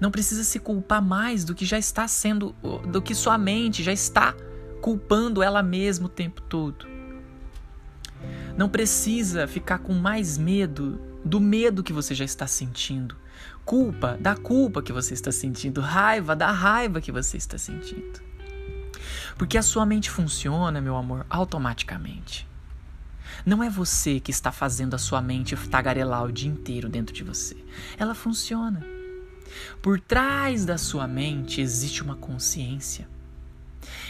Não 0.00 0.10
precisa 0.10 0.42
se 0.42 0.58
culpar 0.58 1.02
mais 1.02 1.44
do 1.44 1.54
que 1.54 1.66
já 1.66 1.78
está 1.78 2.08
sendo, 2.08 2.54
do 2.90 3.02
que 3.02 3.14
sua 3.14 3.36
mente 3.36 3.82
já 3.82 3.92
está 3.92 4.34
culpando 4.80 5.42
ela 5.42 5.62
mesma 5.62 6.06
o 6.06 6.08
tempo 6.08 6.40
todo. 6.42 6.86
Não 8.56 8.68
precisa 8.68 9.46
ficar 9.46 9.78
com 9.78 9.92
mais 9.92 10.38
medo 10.38 11.00
do 11.24 11.40
medo 11.40 11.82
que 11.82 11.92
você 11.92 12.14
já 12.14 12.24
está 12.24 12.46
sentindo. 12.46 13.16
Culpa 13.64 14.18
da 14.20 14.34
culpa 14.34 14.82
que 14.82 14.92
você 14.92 15.14
está 15.14 15.30
sentindo. 15.30 15.80
Raiva 15.80 16.34
da 16.34 16.50
raiva 16.50 17.00
que 17.00 17.12
você 17.12 17.36
está 17.36 17.58
sentindo. 17.58 18.20
Porque 19.36 19.56
a 19.56 19.62
sua 19.62 19.86
mente 19.86 20.10
funciona, 20.10 20.80
meu 20.80 20.96
amor, 20.96 21.24
automaticamente. 21.28 22.48
Não 23.46 23.62
é 23.62 23.70
você 23.70 24.18
que 24.20 24.30
está 24.30 24.50
fazendo 24.50 24.94
a 24.94 24.98
sua 24.98 25.22
mente 25.22 25.56
tagarelar 25.68 26.24
o 26.24 26.32
dia 26.32 26.50
inteiro 26.50 26.88
dentro 26.88 27.14
de 27.14 27.24
você. 27.24 27.56
Ela 27.96 28.14
funciona. 28.14 28.99
Por 29.82 30.00
trás 30.00 30.64
da 30.64 30.78
sua 30.78 31.06
mente 31.06 31.60
existe 31.60 32.02
uma 32.02 32.16
consciência. 32.16 33.08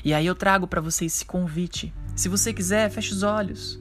E 0.05 0.13
aí 0.13 0.27
eu 0.27 0.35
trago 0.35 0.67
para 0.67 0.81
você 0.81 1.05
esse 1.05 1.25
convite. 1.25 1.93
Se 2.17 2.29
você 2.29 2.53
quiser, 2.53 2.91
feche 2.91 3.13
os 3.13 3.23
olhos. 3.23 3.79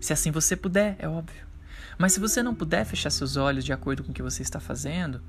Se 0.00 0.12
assim 0.12 0.30
você 0.30 0.56
puder, 0.56 0.96
é 0.98 1.08
óbvio. 1.08 1.46
Mas 1.98 2.12
se 2.12 2.20
você 2.20 2.42
não 2.42 2.54
puder 2.54 2.84
fechar 2.84 3.10
seus 3.10 3.36
olhos 3.36 3.64
de 3.64 3.72
acordo 3.72 4.04
com 4.04 4.10
o 4.10 4.14
que 4.14 4.22
você 4.22 4.42
está 4.42 4.60
fazendo, 4.60 5.22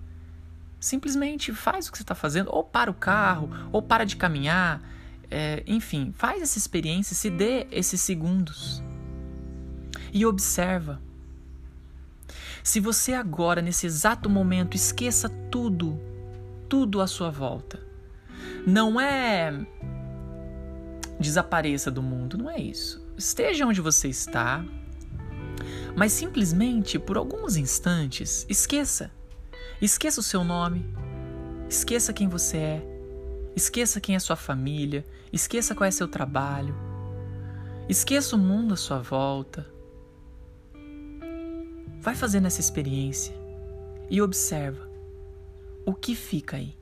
simplesmente 0.79 1.53
faz 1.53 1.88
o 1.88 1.91
que 1.91 1.98
você 1.98 2.03
está 2.03 2.15
fazendo, 2.15 2.50
ou 2.51 2.63
para 2.63 2.91
o 2.91 2.93
carro, 2.93 3.50
ou 3.72 3.81
para 3.81 4.05
de 4.05 4.15
caminhar, 4.15 4.81
é, 5.29 5.63
enfim, 5.65 6.13
faz 6.15 6.41
essa 6.41 6.57
experiência, 6.57 7.15
se 7.15 7.29
dê 7.29 7.67
esses 7.72 8.01
segundos 8.01 8.84
e 10.13 10.25
observa. 10.25 11.01
Se 12.67 12.81
você 12.81 13.13
agora, 13.13 13.62
nesse 13.62 13.86
exato 13.86 14.29
momento, 14.29 14.75
esqueça 14.75 15.29
tudo, 15.50 15.97
tudo 16.67 17.00
à 17.00 17.07
sua 17.07 17.29
volta, 17.29 17.79
não 18.67 19.00
é 19.00 19.65
desapareça 21.17 21.89
do 21.89 22.03
mundo, 22.03 22.38
não 22.38 22.50
é 22.50 22.59
isso. 22.59 23.01
Esteja 23.17 23.65
onde 23.65 23.79
você 23.79 24.09
está, 24.09 24.65
mas 25.95 26.12
simplesmente 26.12 27.00
por 27.00 27.15
alguns 27.15 27.55
instantes 27.55 28.45
esqueça. 28.50 29.12
Esqueça 29.81 30.19
o 30.19 30.24
seu 30.24 30.43
nome, 30.43 30.86
esqueça 31.69 32.12
quem 32.12 32.27
você 32.27 32.57
é, 32.57 32.88
esqueça 33.55 34.01
quem 34.01 34.13
é 34.13 34.19
sua 34.19 34.36
família, 34.36 35.05
esqueça 35.31 35.74
qual 35.74 35.88
é 35.88 35.91
seu 35.91 36.09
trabalho, 36.09 36.75
esqueça 37.88 38.36
o 38.36 38.39
mundo 38.39 38.74
à 38.74 38.77
sua 38.77 39.00
volta. 39.00 39.76
Vai 42.07 42.15
fazendo 42.15 42.47
essa 42.47 42.61
experiência 42.61 43.35
e 44.09 44.21
observa 44.21 44.89
o 45.85 45.93
que 45.93 46.15
fica 46.15 46.55
aí. 46.55 46.73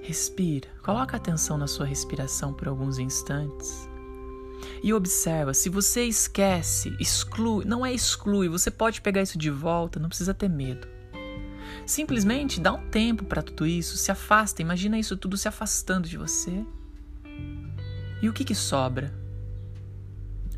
Respira, 0.00 0.68
coloca 0.82 1.18
atenção 1.18 1.58
na 1.58 1.66
sua 1.66 1.84
respiração 1.84 2.54
por 2.54 2.66
alguns 2.66 2.98
instantes 2.98 3.86
e 4.82 4.94
observa. 4.94 5.52
Se 5.52 5.68
você 5.68 6.04
esquece, 6.04 6.96
exclui, 6.98 7.66
não 7.66 7.84
é 7.84 7.92
exclui, 7.92 8.48
você 8.48 8.70
pode 8.70 9.02
pegar 9.02 9.20
isso 9.20 9.36
de 9.36 9.50
volta, 9.50 10.00
não 10.00 10.08
precisa 10.08 10.32
ter 10.32 10.48
medo. 10.48 10.88
Simplesmente 11.84 12.58
dá 12.58 12.72
um 12.72 12.88
tempo 12.88 13.22
para 13.22 13.42
tudo 13.42 13.66
isso, 13.66 13.98
se 13.98 14.10
afasta, 14.10 14.62
imagina 14.62 14.98
isso 14.98 15.14
tudo 15.14 15.36
se 15.36 15.46
afastando 15.46 16.08
de 16.08 16.16
você. 16.16 16.64
E 18.22 18.30
o 18.30 18.32
que, 18.32 18.46
que 18.46 18.54
sobra? 18.54 19.17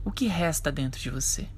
O 0.05 0.11
que 0.11 0.27
resta 0.27 0.73
dentro 0.73 1.01
de 1.01 1.11
você? 1.11 1.49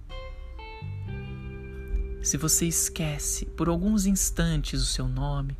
Se 2.22 2.37
você 2.37 2.66
esquece 2.66 3.46
por 3.46 3.68
alguns 3.68 4.06
instantes 4.06 4.80
o 4.80 4.87
seu 4.87 5.08
nome, 5.08 5.56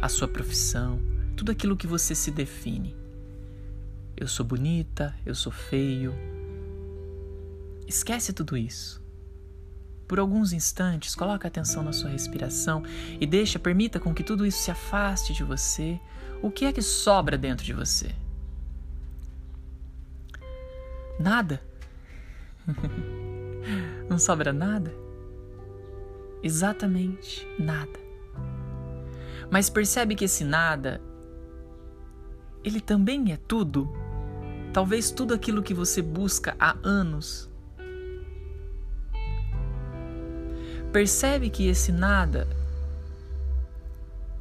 a 0.00 0.08
sua 0.08 0.26
profissão, 0.26 0.98
tudo 1.36 1.52
aquilo 1.52 1.76
que 1.76 1.86
você 1.86 2.14
se 2.14 2.30
define. 2.30 2.96
Eu 4.16 4.28
sou 4.28 4.44
bonita, 4.44 5.14
eu 5.24 5.34
sou 5.34 5.52
feio. 5.52 6.14
Esquece 7.86 8.32
tudo 8.32 8.56
isso. 8.56 9.00
Por 10.06 10.18
alguns 10.18 10.52
instantes, 10.52 11.14
coloque 11.14 11.46
atenção 11.46 11.82
na 11.82 11.92
sua 11.92 12.10
respiração 12.10 12.82
e 13.20 13.26
deixa, 13.26 13.58
permita 13.58 13.98
com 13.98 14.12
que 14.12 14.22
tudo 14.22 14.44
isso 14.44 14.58
se 14.58 14.70
afaste 14.70 15.32
de 15.32 15.42
você. 15.42 15.98
O 16.42 16.50
que 16.50 16.64
é 16.64 16.72
que 16.72 16.82
sobra 16.82 17.38
dentro 17.38 17.64
de 17.64 17.72
você? 17.72 18.14
Nada. 21.18 21.62
Não 24.08 24.18
sobra 24.18 24.52
nada? 24.52 24.92
Exatamente 26.42 27.46
nada. 27.58 28.00
Mas 29.50 29.68
percebe 29.70 30.14
que 30.14 30.24
esse 30.24 30.44
nada, 30.44 31.00
ele 32.64 32.80
também 32.80 33.32
é 33.32 33.36
tudo? 33.36 33.92
Talvez 34.72 35.10
tudo 35.10 35.34
aquilo 35.34 35.62
que 35.62 35.74
você 35.74 36.00
busca 36.00 36.56
há 36.58 36.76
anos. 36.82 37.50
Percebe 40.92 41.50
que 41.50 41.68
esse 41.68 41.92
nada, 41.92 42.46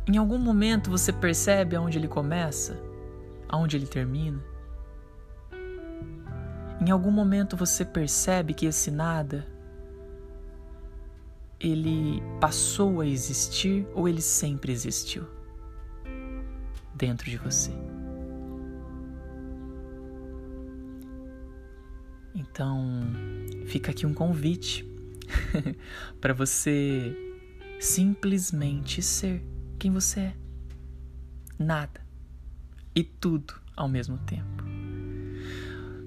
em 0.08 0.18
algum 0.18 0.38
momento 0.38 0.90
você 0.90 1.13
percebe 1.13 1.75
aonde 1.75 1.98
ele 1.98 2.08
começa, 2.08 2.78
aonde 3.48 3.78
ele 3.78 3.88
termina? 3.88 4.50
Em 6.81 6.89
algum 6.89 7.11
momento 7.11 7.55
você 7.55 7.85
percebe 7.85 8.55
que 8.55 8.65
esse 8.65 8.89
nada 8.89 9.45
ele 11.59 12.19
passou 12.39 13.01
a 13.01 13.05
existir 13.05 13.85
ou 13.93 14.09
ele 14.09 14.19
sempre 14.21 14.71
existiu 14.71 15.27
dentro 16.95 17.29
de 17.29 17.38
você. 17.38 17.71
Então, 22.33 23.03
fica 23.67 23.91
aqui 23.91 24.07
um 24.07 24.13
convite 24.13 24.83
para 26.19 26.33
você 26.33 27.15
simplesmente 27.79 29.03
ser 29.03 29.45
quem 29.77 29.91
você 29.91 30.19
é. 30.19 30.35
Nada 31.59 32.01
e 32.95 33.03
tudo 33.03 33.53
ao 33.75 33.88
mesmo 33.88 34.17
tempo. 34.17 34.71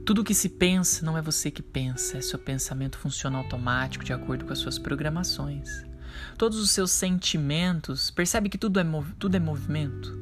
Tudo 0.05 0.23
que 0.23 0.35
se 0.35 0.51
pensa 0.51 1.03
não 1.03 1.17
é 1.17 1.23
você 1.23 1.51
que 1.51 1.63
pensa, 1.63 2.19
é 2.19 2.21
seu 2.21 2.39
pensamento 2.39 2.99
funciona 2.99 3.39
automático 3.39 4.05
de 4.05 4.13
acordo 4.13 4.45
com 4.45 4.53
as 4.53 4.59
suas 4.59 4.79
programações. 4.79 5.67
Todos 6.37 6.59
os 6.59 6.71
seus 6.71 6.91
sentimentos, 6.91 8.11
percebe 8.11 8.51
que 8.51 8.59
tudo 8.59 8.79
é, 8.79 8.85
tudo 9.19 9.35
é 9.35 9.41
movimento? 9.41 10.15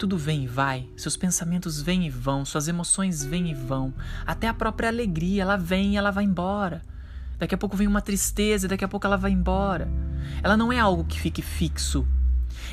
Tudo 0.00 0.18
vem 0.18 0.42
e 0.42 0.46
vai, 0.48 0.88
seus 0.96 1.16
pensamentos 1.16 1.80
vêm 1.80 2.04
e 2.08 2.10
vão, 2.10 2.44
suas 2.44 2.66
emoções 2.66 3.24
vêm 3.24 3.52
e 3.52 3.54
vão, 3.54 3.94
até 4.26 4.48
a 4.48 4.54
própria 4.54 4.88
alegria, 4.88 5.42
ela 5.42 5.56
vem 5.56 5.92
e 5.92 5.96
ela 5.96 6.10
vai 6.10 6.24
embora. 6.24 6.82
Daqui 7.38 7.54
a 7.54 7.58
pouco 7.58 7.76
vem 7.76 7.86
uma 7.86 8.02
tristeza, 8.02 8.66
daqui 8.66 8.84
a 8.84 8.88
pouco 8.88 9.06
ela 9.06 9.16
vai 9.16 9.30
embora. 9.30 9.88
Ela 10.42 10.56
não 10.56 10.72
é 10.72 10.80
algo 10.80 11.04
que 11.04 11.20
fique 11.20 11.40
fixo. 11.40 12.04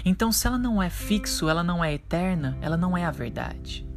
Então, 0.04 0.32
se 0.32 0.48
ela 0.48 0.58
não 0.58 0.82
é 0.82 0.90
fixo, 0.90 1.48
ela 1.48 1.64
não 1.64 1.84
é 1.84 1.94
eterna, 1.94 2.58
ela 2.62 2.78
não 2.78 2.98
é 2.98 3.06
a 3.06 3.12
verdade. 3.12 3.91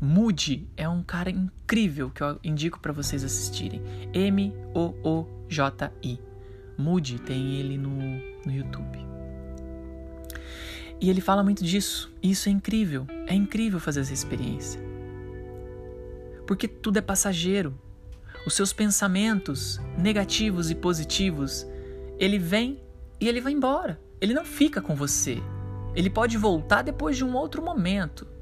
Moody 0.00 0.68
é 0.76 0.88
um 0.88 1.02
cara 1.02 1.28
incrível 1.28 2.08
que 2.10 2.22
eu 2.22 2.38
indico 2.44 2.78
para 2.78 2.92
vocês 2.92 3.24
assistirem. 3.24 3.82
M-O-O-J-I. 4.12 5.00
Moody 6.78 7.18
tem 7.18 7.56
ele 7.56 7.76
no, 7.76 7.90
no 7.90 8.52
YouTube. 8.52 8.96
E 11.00 11.10
ele 11.10 11.20
fala 11.20 11.42
muito 11.42 11.64
disso. 11.64 12.14
Isso 12.22 12.48
é 12.48 12.52
incrível. 12.52 13.08
É 13.26 13.34
incrível 13.34 13.80
fazer 13.80 13.98
essa 14.00 14.12
experiência. 14.12 14.80
Porque 16.46 16.68
tudo 16.68 16.98
é 16.98 17.02
passageiro. 17.02 17.76
Os 18.46 18.54
seus 18.54 18.72
pensamentos 18.72 19.80
negativos 19.98 20.70
e 20.70 20.76
positivos, 20.76 21.66
ele 22.20 22.38
vem 22.38 22.80
e 23.20 23.26
ele 23.26 23.40
vai 23.40 23.52
embora. 23.52 24.00
Ele 24.20 24.32
não 24.32 24.44
fica 24.44 24.80
com 24.80 24.94
você. 24.94 25.42
Ele 25.92 26.08
pode 26.08 26.38
voltar 26.38 26.82
depois 26.82 27.16
de 27.16 27.24
um 27.24 27.34
outro 27.34 27.60
momento 27.60 28.37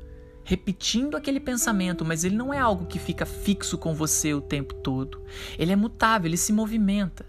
repetindo 0.47 1.17
aquele 1.17 1.41
pensamento, 1.41 2.05
mas 2.05 2.23
ele 2.23 2.37
não 2.37 2.55
é 2.55 2.59
algo 2.59 2.87
que 2.87 3.01
fica 3.01 3.27
fixo 3.27 3.77
com 3.77 3.93
você 3.93 4.33
o 4.33 4.41
tempo 4.41 4.75
todo. 4.75 5.21
Ele 5.59 5.73
é 5.73 5.77
mutável, 5.77 6.29
ele 6.29 6.37
se 6.37 6.53
movimenta. 6.53 7.27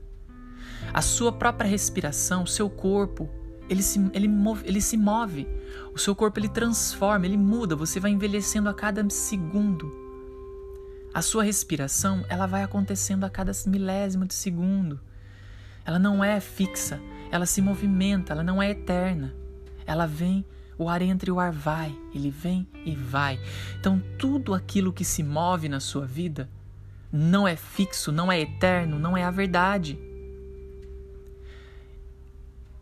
A 0.94 1.02
sua 1.02 1.32
própria 1.32 1.68
respiração, 1.68 2.44
o 2.44 2.48
seu 2.48 2.70
corpo, 2.70 3.28
ele 3.68 3.82
se, 3.82 4.00
ele, 4.14 4.28
move, 4.28 4.62
ele 4.68 4.80
se 4.80 4.96
move. 4.96 5.48
O 5.96 5.98
seu 5.98 6.16
corpo 6.16 6.40
ele 6.40 6.48
transforma, 6.48 7.26
ele 7.26 7.38
muda, 7.38 7.76
você 7.76 8.00
vai 8.00 8.12
envelhecendo 8.12 8.70
a 8.70 8.74
cada 8.74 9.04
segundo. 9.10 9.92
A 11.12 11.24
sua 11.24 11.44
respiração, 11.44 12.24
ela 12.30 12.46
vai 12.46 12.62
acontecendo 12.62 13.24
a 13.24 13.32
cada 13.32 13.52
milésimo 13.66 14.28
de 14.28 14.36
segundo. 14.36 15.00
Ela 15.84 15.98
não 15.98 16.24
é 16.24 16.40
fixa, 16.40 17.02
ela 17.32 17.48
se 17.48 17.64
movimenta, 17.64 18.32
ela 18.34 18.44
não 18.44 18.62
é 18.62 18.70
eterna. 18.70 19.34
Ela 19.88 20.06
vem 20.06 20.46
o 20.78 20.88
ar 20.90 21.02
entra 21.02 21.30
e 21.30 21.34
o 21.34 21.40
ar 21.40 21.52
vai, 21.52 21.96
ele 22.14 22.30
vem 22.30 22.68
e 22.86 22.96
vai. 22.96 23.40
Então, 23.80 24.02
tudo 24.18 24.54
aquilo 24.54 24.94
que 24.94 25.04
se 25.04 25.24
move 25.24 25.68
na 25.68 25.80
sua 25.80 26.06
vida 26.06 26.50
não 27.12 27.48
é 27.48 27.56
fixo, 27.56 28.12
não 28.12 28.32
é 28.32 28.40
eterno, 28.40 29.00
não 29.00 29.18
é 29.18 29.24
a 29.24 29.32
verdade. 29.32 29.98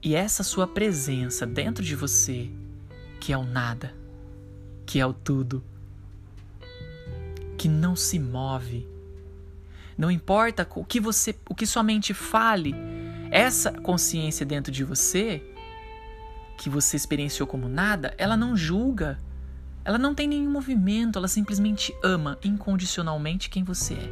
E 0.04 0.14
essa 0.14 0.44
sua 0.44 0.68
presença 0.68 1.46
dentro 1.46 1.84
de 1.84 1.96
você, 1.96 2.50
que 3.20 3.32
é 3.32 3.38
o 3.38 3.44
nada, 3.44 3.94
que 4.86 5.00
é 5.00 5.06
o 5.06 5.14
tudo, 5.14 5.64
que 7.58 7.68
não 7.68 7.96
se 7.96 8.20
move, 8.20 8.88
não 9.98 10.12
importa 10.12 10.68
o 10.75 10.84
que 10.84 11.00
você, 11.00 11.34
o 11.50 11.56
que 11.56 11.66
sua 11.66 11.82
mente 11.82 12.14
fale, 12.14 12.75
essa 13.32 13.72
consciência 13.72 14.46
dentro 14.46 14.72
de 14.72 14.84
você 14.84 15.42
que 16.58 16.70
você 16.70 16.96
experienciou 16.96 17.48
como 17.48 17.68
nada, 17.68 18.14
ela 18.18 18.38
não 18.38 18.56
julga. 18.56 19.20
Ela 19.84 19.98
não 19.98 20.16
tem 20.16 20.28
nenhum 20.28 20.50
movimento, 20.50 21.20
ela 21.20 21.28
simplesmente 21.28 21.96
ama 22.04 22.39
incondicionalmente 22.44 23.50
quem 23.50 23.63
você 23.63 23.94
é. 23.94 24.10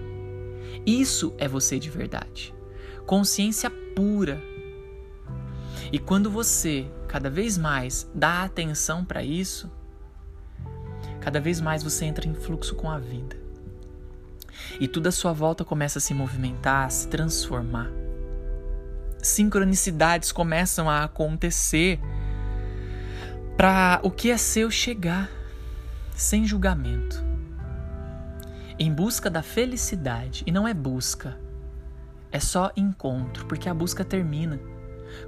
Isso 0.86 1.34
é 1.38 1.48
você 1.48 1.80
de 1.80 1.90
verdade. 1.90 2.54
Consciência 3.06 3.70
pura. 3.96 4.42
E 5.92 5.98
quando 6.00 6.30
você 6.30 6.88
cada 7.08 7.30
vez 7.30 7.58
mais 7.58 8.10
dá 8.14 8.44
atenção 8.44 9.04
para 9.04 9.24
isso, 9.24 9.72
cada 11.20 11.40
vez 11.40 11.62
mais 11.62 11.84
você 11.84 12.06
entra 12.06 12.28
em 12.28 12.34
fluxo 12.34 12.76
com 12.76 12.90
a 12.90 13.00
vida. 13.00 13.36
E 14.80 14.88
tudo 14.88 15.08
à 15.08 15.12
sua 15.12 15.34
volta 15.34 15.64
começa 15.64 16.00
a 16.00 16.02
se 16.02 16.14
movimentar, 16.14 16.86
a 16.86 16.90
se 16.90 17.08
transformar. 17.08 17.90
Sincronicidades 19.22 20.32
começam 20.32 20.90
a 20.90 21.04
acontecer 21.04 22.00
para 23.56 24.00
o 24.04 24.10
que 24.10 24.32
é 24.32 24.38
seu 24.38 24.72
chegar 24.72 25.30
sem 26.16 26.46
julgamento, 26.46 27.24
em 28.80 28.92
busca 28.92 29.30
da 29.30 29.44
felicidade. 29.44 30.44
E 30.46 30.52
não 30.52 30.68
é 30.68 30.74
busca, 30.74 31.38
é 32.32 32.40
só 32.40 32.72
encontro, 32.76 33.46
porque 33.46 33.70
a 33.70 33.74
busca 33.74 34.04
termina 34.04 34.60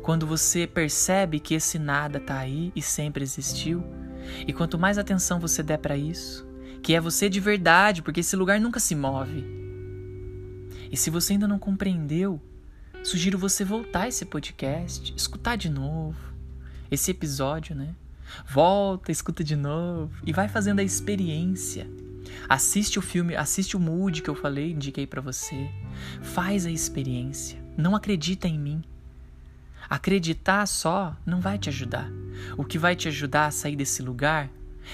quando 0.02 0.26
você 0.26 0.66
percebe 0.66 1.40
que 1.40 1.54
esse 1.54 1.78
nada 1.78 2.18
está 2.18 2.40
aí 2.40 2.72
e 2.76 2.82
sempre 2.82 3.24
existiu. 3.24 3.84
E 4.48 4.52
quanto 4.52 4.80
mais 4.80 4.98
atenção 4.98 5.40
você 5.40 5.62
der 5.62 5.78
para 5.78 5.96
isso, 5.96 6.48
que 6.82 6.96
é 6.96 7.00
você 7.00 7.30
de 7.30 7.40
verdade, 7.40 8.02
porque 8.02 8.22
esse 8.22 8.36
lugar 8.36 8.60
nunca 8.60 8.80
se 8.80 8.96
move. 8.96 9.46
E 10.92 10.98
se 10.98 11.12
você 11.12 11.34
ainda 11.34 11.48
não 11.48 11.60
compreendeu, 11.60 12.42
sugiro 13.04 13.38
você 13.38 13.64
voltar 13.64 14.08
esse 14.08 14.26
podcast, 14.26 15.14
escutar 15.16 15.56
de 15.56 15.70
novo 15.70 16.34
esse 16.90 17.12
episódio, 17.12 17.76
né? 17.76 17.96
Volta, 18.48 19.12
escuta 19.12 19.44
de 19.44 19.56
novo 19.56 20.14
e 20.26 20.34
vai 20.34 20.48
fazendo 20.48 20.80
a 20.80 20.84
experiência. 20.84 21.90
Assiste 22.50 23.00
o 23.00 23.02
filme, 23.02 23.36
assiste 23.36 23.76
o 23.76 23.80
Mood 23.80 24.22
que 24.22 24.30
eu 24.30 24.36
falei, 24.36 24.72
indiquei 24.72 25.08
para 25.08 25.22
você. 25.22 25.70
Faz 26.22 26.66
a 26.66 26.72
experiência. 26.72 27.64
Não 27.78 27.96
acredita 27.96 28.48
em 28.48 28.60
mim. 28.60 28.84
Acreditar 29.90 30.66
só 30.66 31.16
não 31.26 31.40
vai 31.40 31.58
te 31.58 31.70
ajudar. 31.70 32.10
O 32.58 32.64
que 32.64 32.78
vai 32.78 32.96
te 32.96 33.08
ajudar 33.08 33.48
a 33.48 33.52
sair 33.52 33.76
desse 33.76 34.02
lugar 34.02 34.50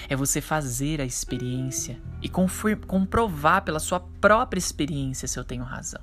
é 0.08 0.16
você 0.16 0.40
fazer 0.40 1.00
a 1.00 1.04
experiência 1.04 2.00
e 2.22 2.28
comprovar 2.28 3.62
pela 3.62 3.80
sua 3.80 4.00
própria 4.00 4.58
experiência 4.58 5.28
se 5.28 5.38
eu 5.38 5.44
tenho 5.44 5.64
razão. 5.64 6.00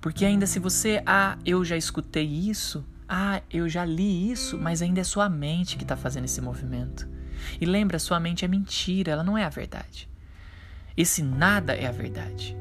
Porque 0.00 0.24
ainda 0.24 0.46
se 0.46 0.58
você, 0.58 1.02
ah, 1.04 1.36
eu 1.44 1.64
já 1.64 1.76
escutei 1.76 2.26
isso, 2.26 2.84
ah, 3.08 3.40
eu 3.50 3.68
já 3.68 3.84
li 3.84 4.30
isso, 4.30 4.58
mas 4.58 4.82
ainda 4.82 5.00
é 5.00 5.04
sua 5.04 5.28
mente 5.28 5.76
que 5.76 5.84
está 5.84 5.96
fazendo 5.96 6.24
esse 6.24 6.40
movimento. 6.40 7.08
E 7.60 7.66
lembra, 7.66 7.98
sua 7.98 8.18
mente 8.18 8.44
é 8.44 8.48
mentira, 8.48 9.12
ela 9.12 9.22
não 9.22 9.38
é 9.38 9.44
a 9.44 9.48
verdade. 9.48 10.08
Esse 10.96 11.22
nada 11.22 11.74
é 11.74 11.86
a 11.86 11.92
verdade. 11.92 12.56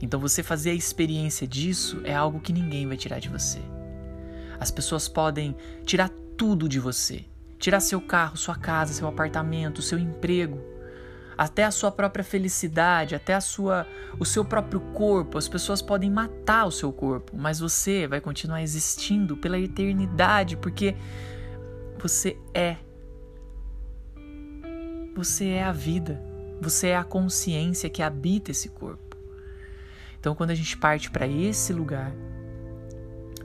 Então 0.00 0.18
você 0.18 0.42
fazer 0.42 0.70
a 0.70 0.74
experiência 0.74 1.46
disso 1.46 2.00
é 2.04 2.14
algo 2.14 2.40
que 2.40 2.52
ninguém 2.52 2.86
vai 2.86 2.96
tirar 2.96 3.20
de 3.20 3.28
você. 3.28 3.60
As 4.58 4.70
pessoas 4.70 5.08
podem 5.08 5.54
tirar 5.84 6.10
tudo 6.36 6.68
de 6.68 6.80
você. 6.80 7.24
Tirar 7.58 7.80
seu 7.80 8.00
carro, 8.00 8.36
sua 8.36 8.54
casa, 8.54 8.92
seu 8.92 9.06
apartamento, 9.08 9.82
seu 9.82 9.98
emprego, 9.98 10.60
até 11.38 11.62
a 11.62 11.70
sua 11.70 11.92
própria 11.92 12.24
felicidade, 12.24 13.14
até 13.14 13.32
a 13.32 13.40
sua, 13.40 13.86
o 14.18 14.24
seu 14.24 14.44
próprio 14.44 14.80
corpo. 14.92 15.38
As 15.38 15.48
pessoas 15.48 15.80
podem 15.80 16.10
matar 16.10 16.66
o 16.66 16.72
seu 16.72 16.92
corpo, 16.92 17.36
mas 17.36 17.60
você 17.60 18.08
vai 18.08 18.20
continuar 18.20 18.60
existindo 18.60 19.36
pela 19.36 19.56
eternidade, 19.56 20.56
porque 20.56 20.96
você 21.96 22.36
é. 22.52 22.76
Você 25.14 25.46
é 25.50 25.62
a 25.62 25.70
vida. 25.70 26.20
Você 26.60 26.88
é 26.88 26.96
a 26.96 27.04
consciência 27.04 27.88
que 27.88 28.02
habita 28.02 28.50
esse 28.50 28.68
corpo. 28.70 29.16
Então, 30.18 30.34
quando 30.34 30.50
a 30.50 30.54
gente 30.56 30.76
parte 30.76 31.08
para 31.08 31.28
esse 31.28 31.72
lugar, 31.72 32.12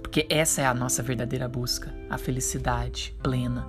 porque 0.01 0.25
essa 0.29 0.61
é 0.61 0.65
a 0.65 0.73
nossa 0.73 1.03
verdadeira 1.03 1.47
busca, 1.47 1.93
a 2.09 2.17
felicidade 2.17 3.15
plena, 3.21 3.67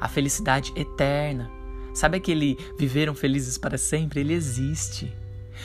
a 0.00 0.08
felicidade 0.08 0.72
eterna, 0.74 1.57
Sabe 1.98 2.18
aquele 2.18 2.56
viveram 2.78 3.12
felizes 3.12 3.58
para 3.58 3.76
sempre? 3.76 4.20
Ele 4.20 4.32
existe. 4.32 5.12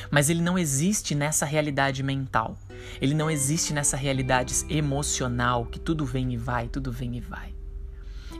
Mas 0.09 0.31
ele 0.31 0.41
não 0.41 0.57
existe 0.57 1.13
nessa 1.13 1.45
realidade 1.45 2.01
mental. 2.01 2.57
Ele 2.99 3.13
não 3.13 3.29
existe 3.29 3.71
nessa 3.71 3.95
realidade 3.95 4.51
emocional 4.67 5.67
que 5.67 5.79
tudo 5.79 6.03
vem 6.03 6.33
e 6.33 6.37
vai, 6.37 6.67
tudo 6.67 6.91
vem 6.91 7.17
e 7.17 7.21
vai. 7.21 7.53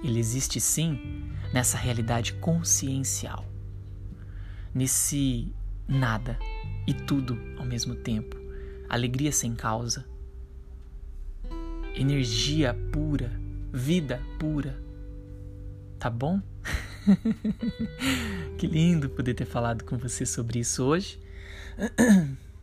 Ele 0.03 0.19
existe 0.19 0.60
sim 0.60 1.29
nessa 1.53 1.77
realidade 1.77 2.34
consciencial. 2.34 3.45
Nesse 4.73 5.53
nada 5.88 6.39
e 6.88 6.95
tudo 6.95 7.38
ao 7.60 7.65
mesmo 7.65 7.93
tempo. 7.93 8.36
Alegria 8.89 9.32
sem 9.32 9.53
causa. 9.53 10.03
Energia 11.93 12.75
pura, 12.91 13.39
vida 13.71 14.19
pura. 14.39 14.82
Tá 15.99 16.10
bom? 16.10 16.41
que 18.57 18.67
lindo 18.67 19.09
poder 19.09 19.33
ter 19.33 19.45
falado 19.45 19.83
com 19.83 19.97
você 19.97 20.25
sobre 20.25 20.59
isso 20.59 20.83
hoje. 20.83 21.19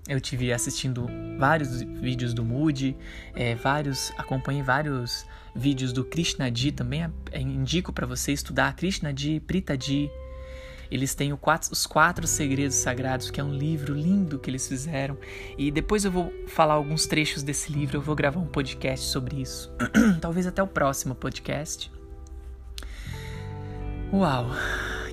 Eu 0.09 0.21
tive 0.21 0.53
assistindo 0.53 1.07
vários 1.39 1.83
vídeos 1.83 2.35
do 2.35 2.45
Moody, 2.45 2.97
é, 3.35 3.55
vários, 3.55 4.13
acompanhei 4.17 4.63
vários 4.63 5.25
vídeos 5.55 5.93
do 5.93 6.05
Krishnadi 6.05 6.73
também. 6.73 7.05
É, 7.31 7.41
indico 7.41 7.93
para 7.93 8.07
você 8.07 8.33
estudar 8.33 8.75
Krishnadi, 8.75 9.41
Pritadi. 9.41 10.11
Eles 10.91 11.15
têm 11.15 11.35
quatro, 11.37 11.73
os 11.73 11.87
quatro 11.87 12.27
segredos 12.27 12.75
sagrados, 12.75 13.31
que 13.31 13.41
é 13.41 13.45
um 13.45 13.55
livro 13.55 13.95
lindo 13.95 14.39
que 14.41 14.51
eles 14.51 14.67
fizeram. 14.67 15.17
E 15.57 15.71
depois 15.71 16.05
eu 16.05 16.11
vou 16.11 16.33
falar 16.49 16.75
alguns 16.75 17.07
trechos 17.07 17.45
desse 17.45 17.73
livro. 17.73 17.99
Eu 17.99 18.03
vou 18.03 18.17
gravar 18.17 18.41
um 18.41 18.47
podcast 18.47 19.07
sobre 19.07 19.41
isso. 19.41 19.71
Talvez 20.21 20.47
até 20.49 20.61
o 20.61 20.67
próximo 20.67 21.15
podcast. 21.15 21.93
Uau, 24.13 24.51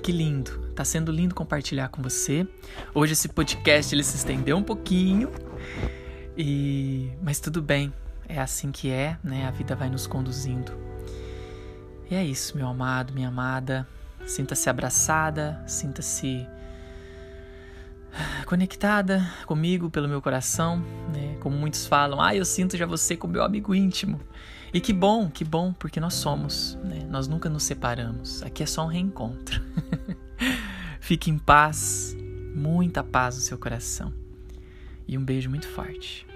que 0.02 0.10
lindo! 0.10 0.50
Tá 0.74 0.84
sendo 0.84 1.12
lindo 1.12 1.32
compartilhar 1.32 1.88
com 1.88 2.02
você. 2.02 2.44
Hoje 2.92 3.12
esse 3.12 3.28
podcast 3.28 3.94
ele 3.94 4.02
se 4.02 4.16
estendeu 4.16 4.56
um 4.56 4.62
pouquinho. 4.62 5.30
E 6.36 7.08
mas 7.22 7.38
tudo 7.38 7.62
bem, 7.62 7.92
é 8.28 8.40
assim 8.40 8.72
que 8.72 8.90
é, 8.90 9.16
né? 9.22 9.46
A 9.46 9.52
vida 9.52 9.76
vai 9.76 9.88
nos 9.88 10.08
conduzindo. 10.08 10.72
E 12.10 12.14
é 12.16 12.24
isso, 12.24 12.56
meu 12.56 12.66
amado, 12.66 13.12
minha 13.14 13.28
amada. 13.28 13.86
Sinta-se 14.26 14.68
abraçada, 14.68 15.62
sinta-se 15.64 16.44
conectada 18.46 19.24
comigo 19.46 19.88
pelo 19.90 20.08
meu 20.08 20.20
coração, 20.20 20.78
né? 21.14 21.36
Como 21.38 21.56
muitos 21.56 21.86
falam, 21.86 22.20
ah, 22.20 22.34
eu 22.34 22.44
sinto 22.44 22.76
já 22.76 22.84
você 22.84 23.16
como 23.16 23.34
meu 23.34 23.44
amigo 23.44 23.72
íntimo. 23.72 24.20
E 24.72 24.80
que 24.80 24.92
bom, 24.92 25.30
que 25.30 25.44
bom, 25.44 25.72
porque 25.72 25.98
nós 25.98 26.14
somos, 26.14 26.78
né? 26.84 27.06
Nós 27.08 27.26
nunca 27.26 27.48
nos 27.48 27.62
separamos. 27.62 28.42
Aqui 28.42 28.62
é 28.62 28.66
só 28.66 28.84
um 28.84 28.88
reencontro. 28.88 29.62
Fique 31.00 31.30
em 31.30 31.38
paz, 31.38 32.14
muita 32.54 33.02
paz 33.02 33.36
no 33.36 33.40
seu 33.40 33.56
coração. 33.56 34.12
E 35.06 35.16
um 35.16 35.24
beijo 35.24 35.48
muito 35.48 35.66
forte. 35.66 36.27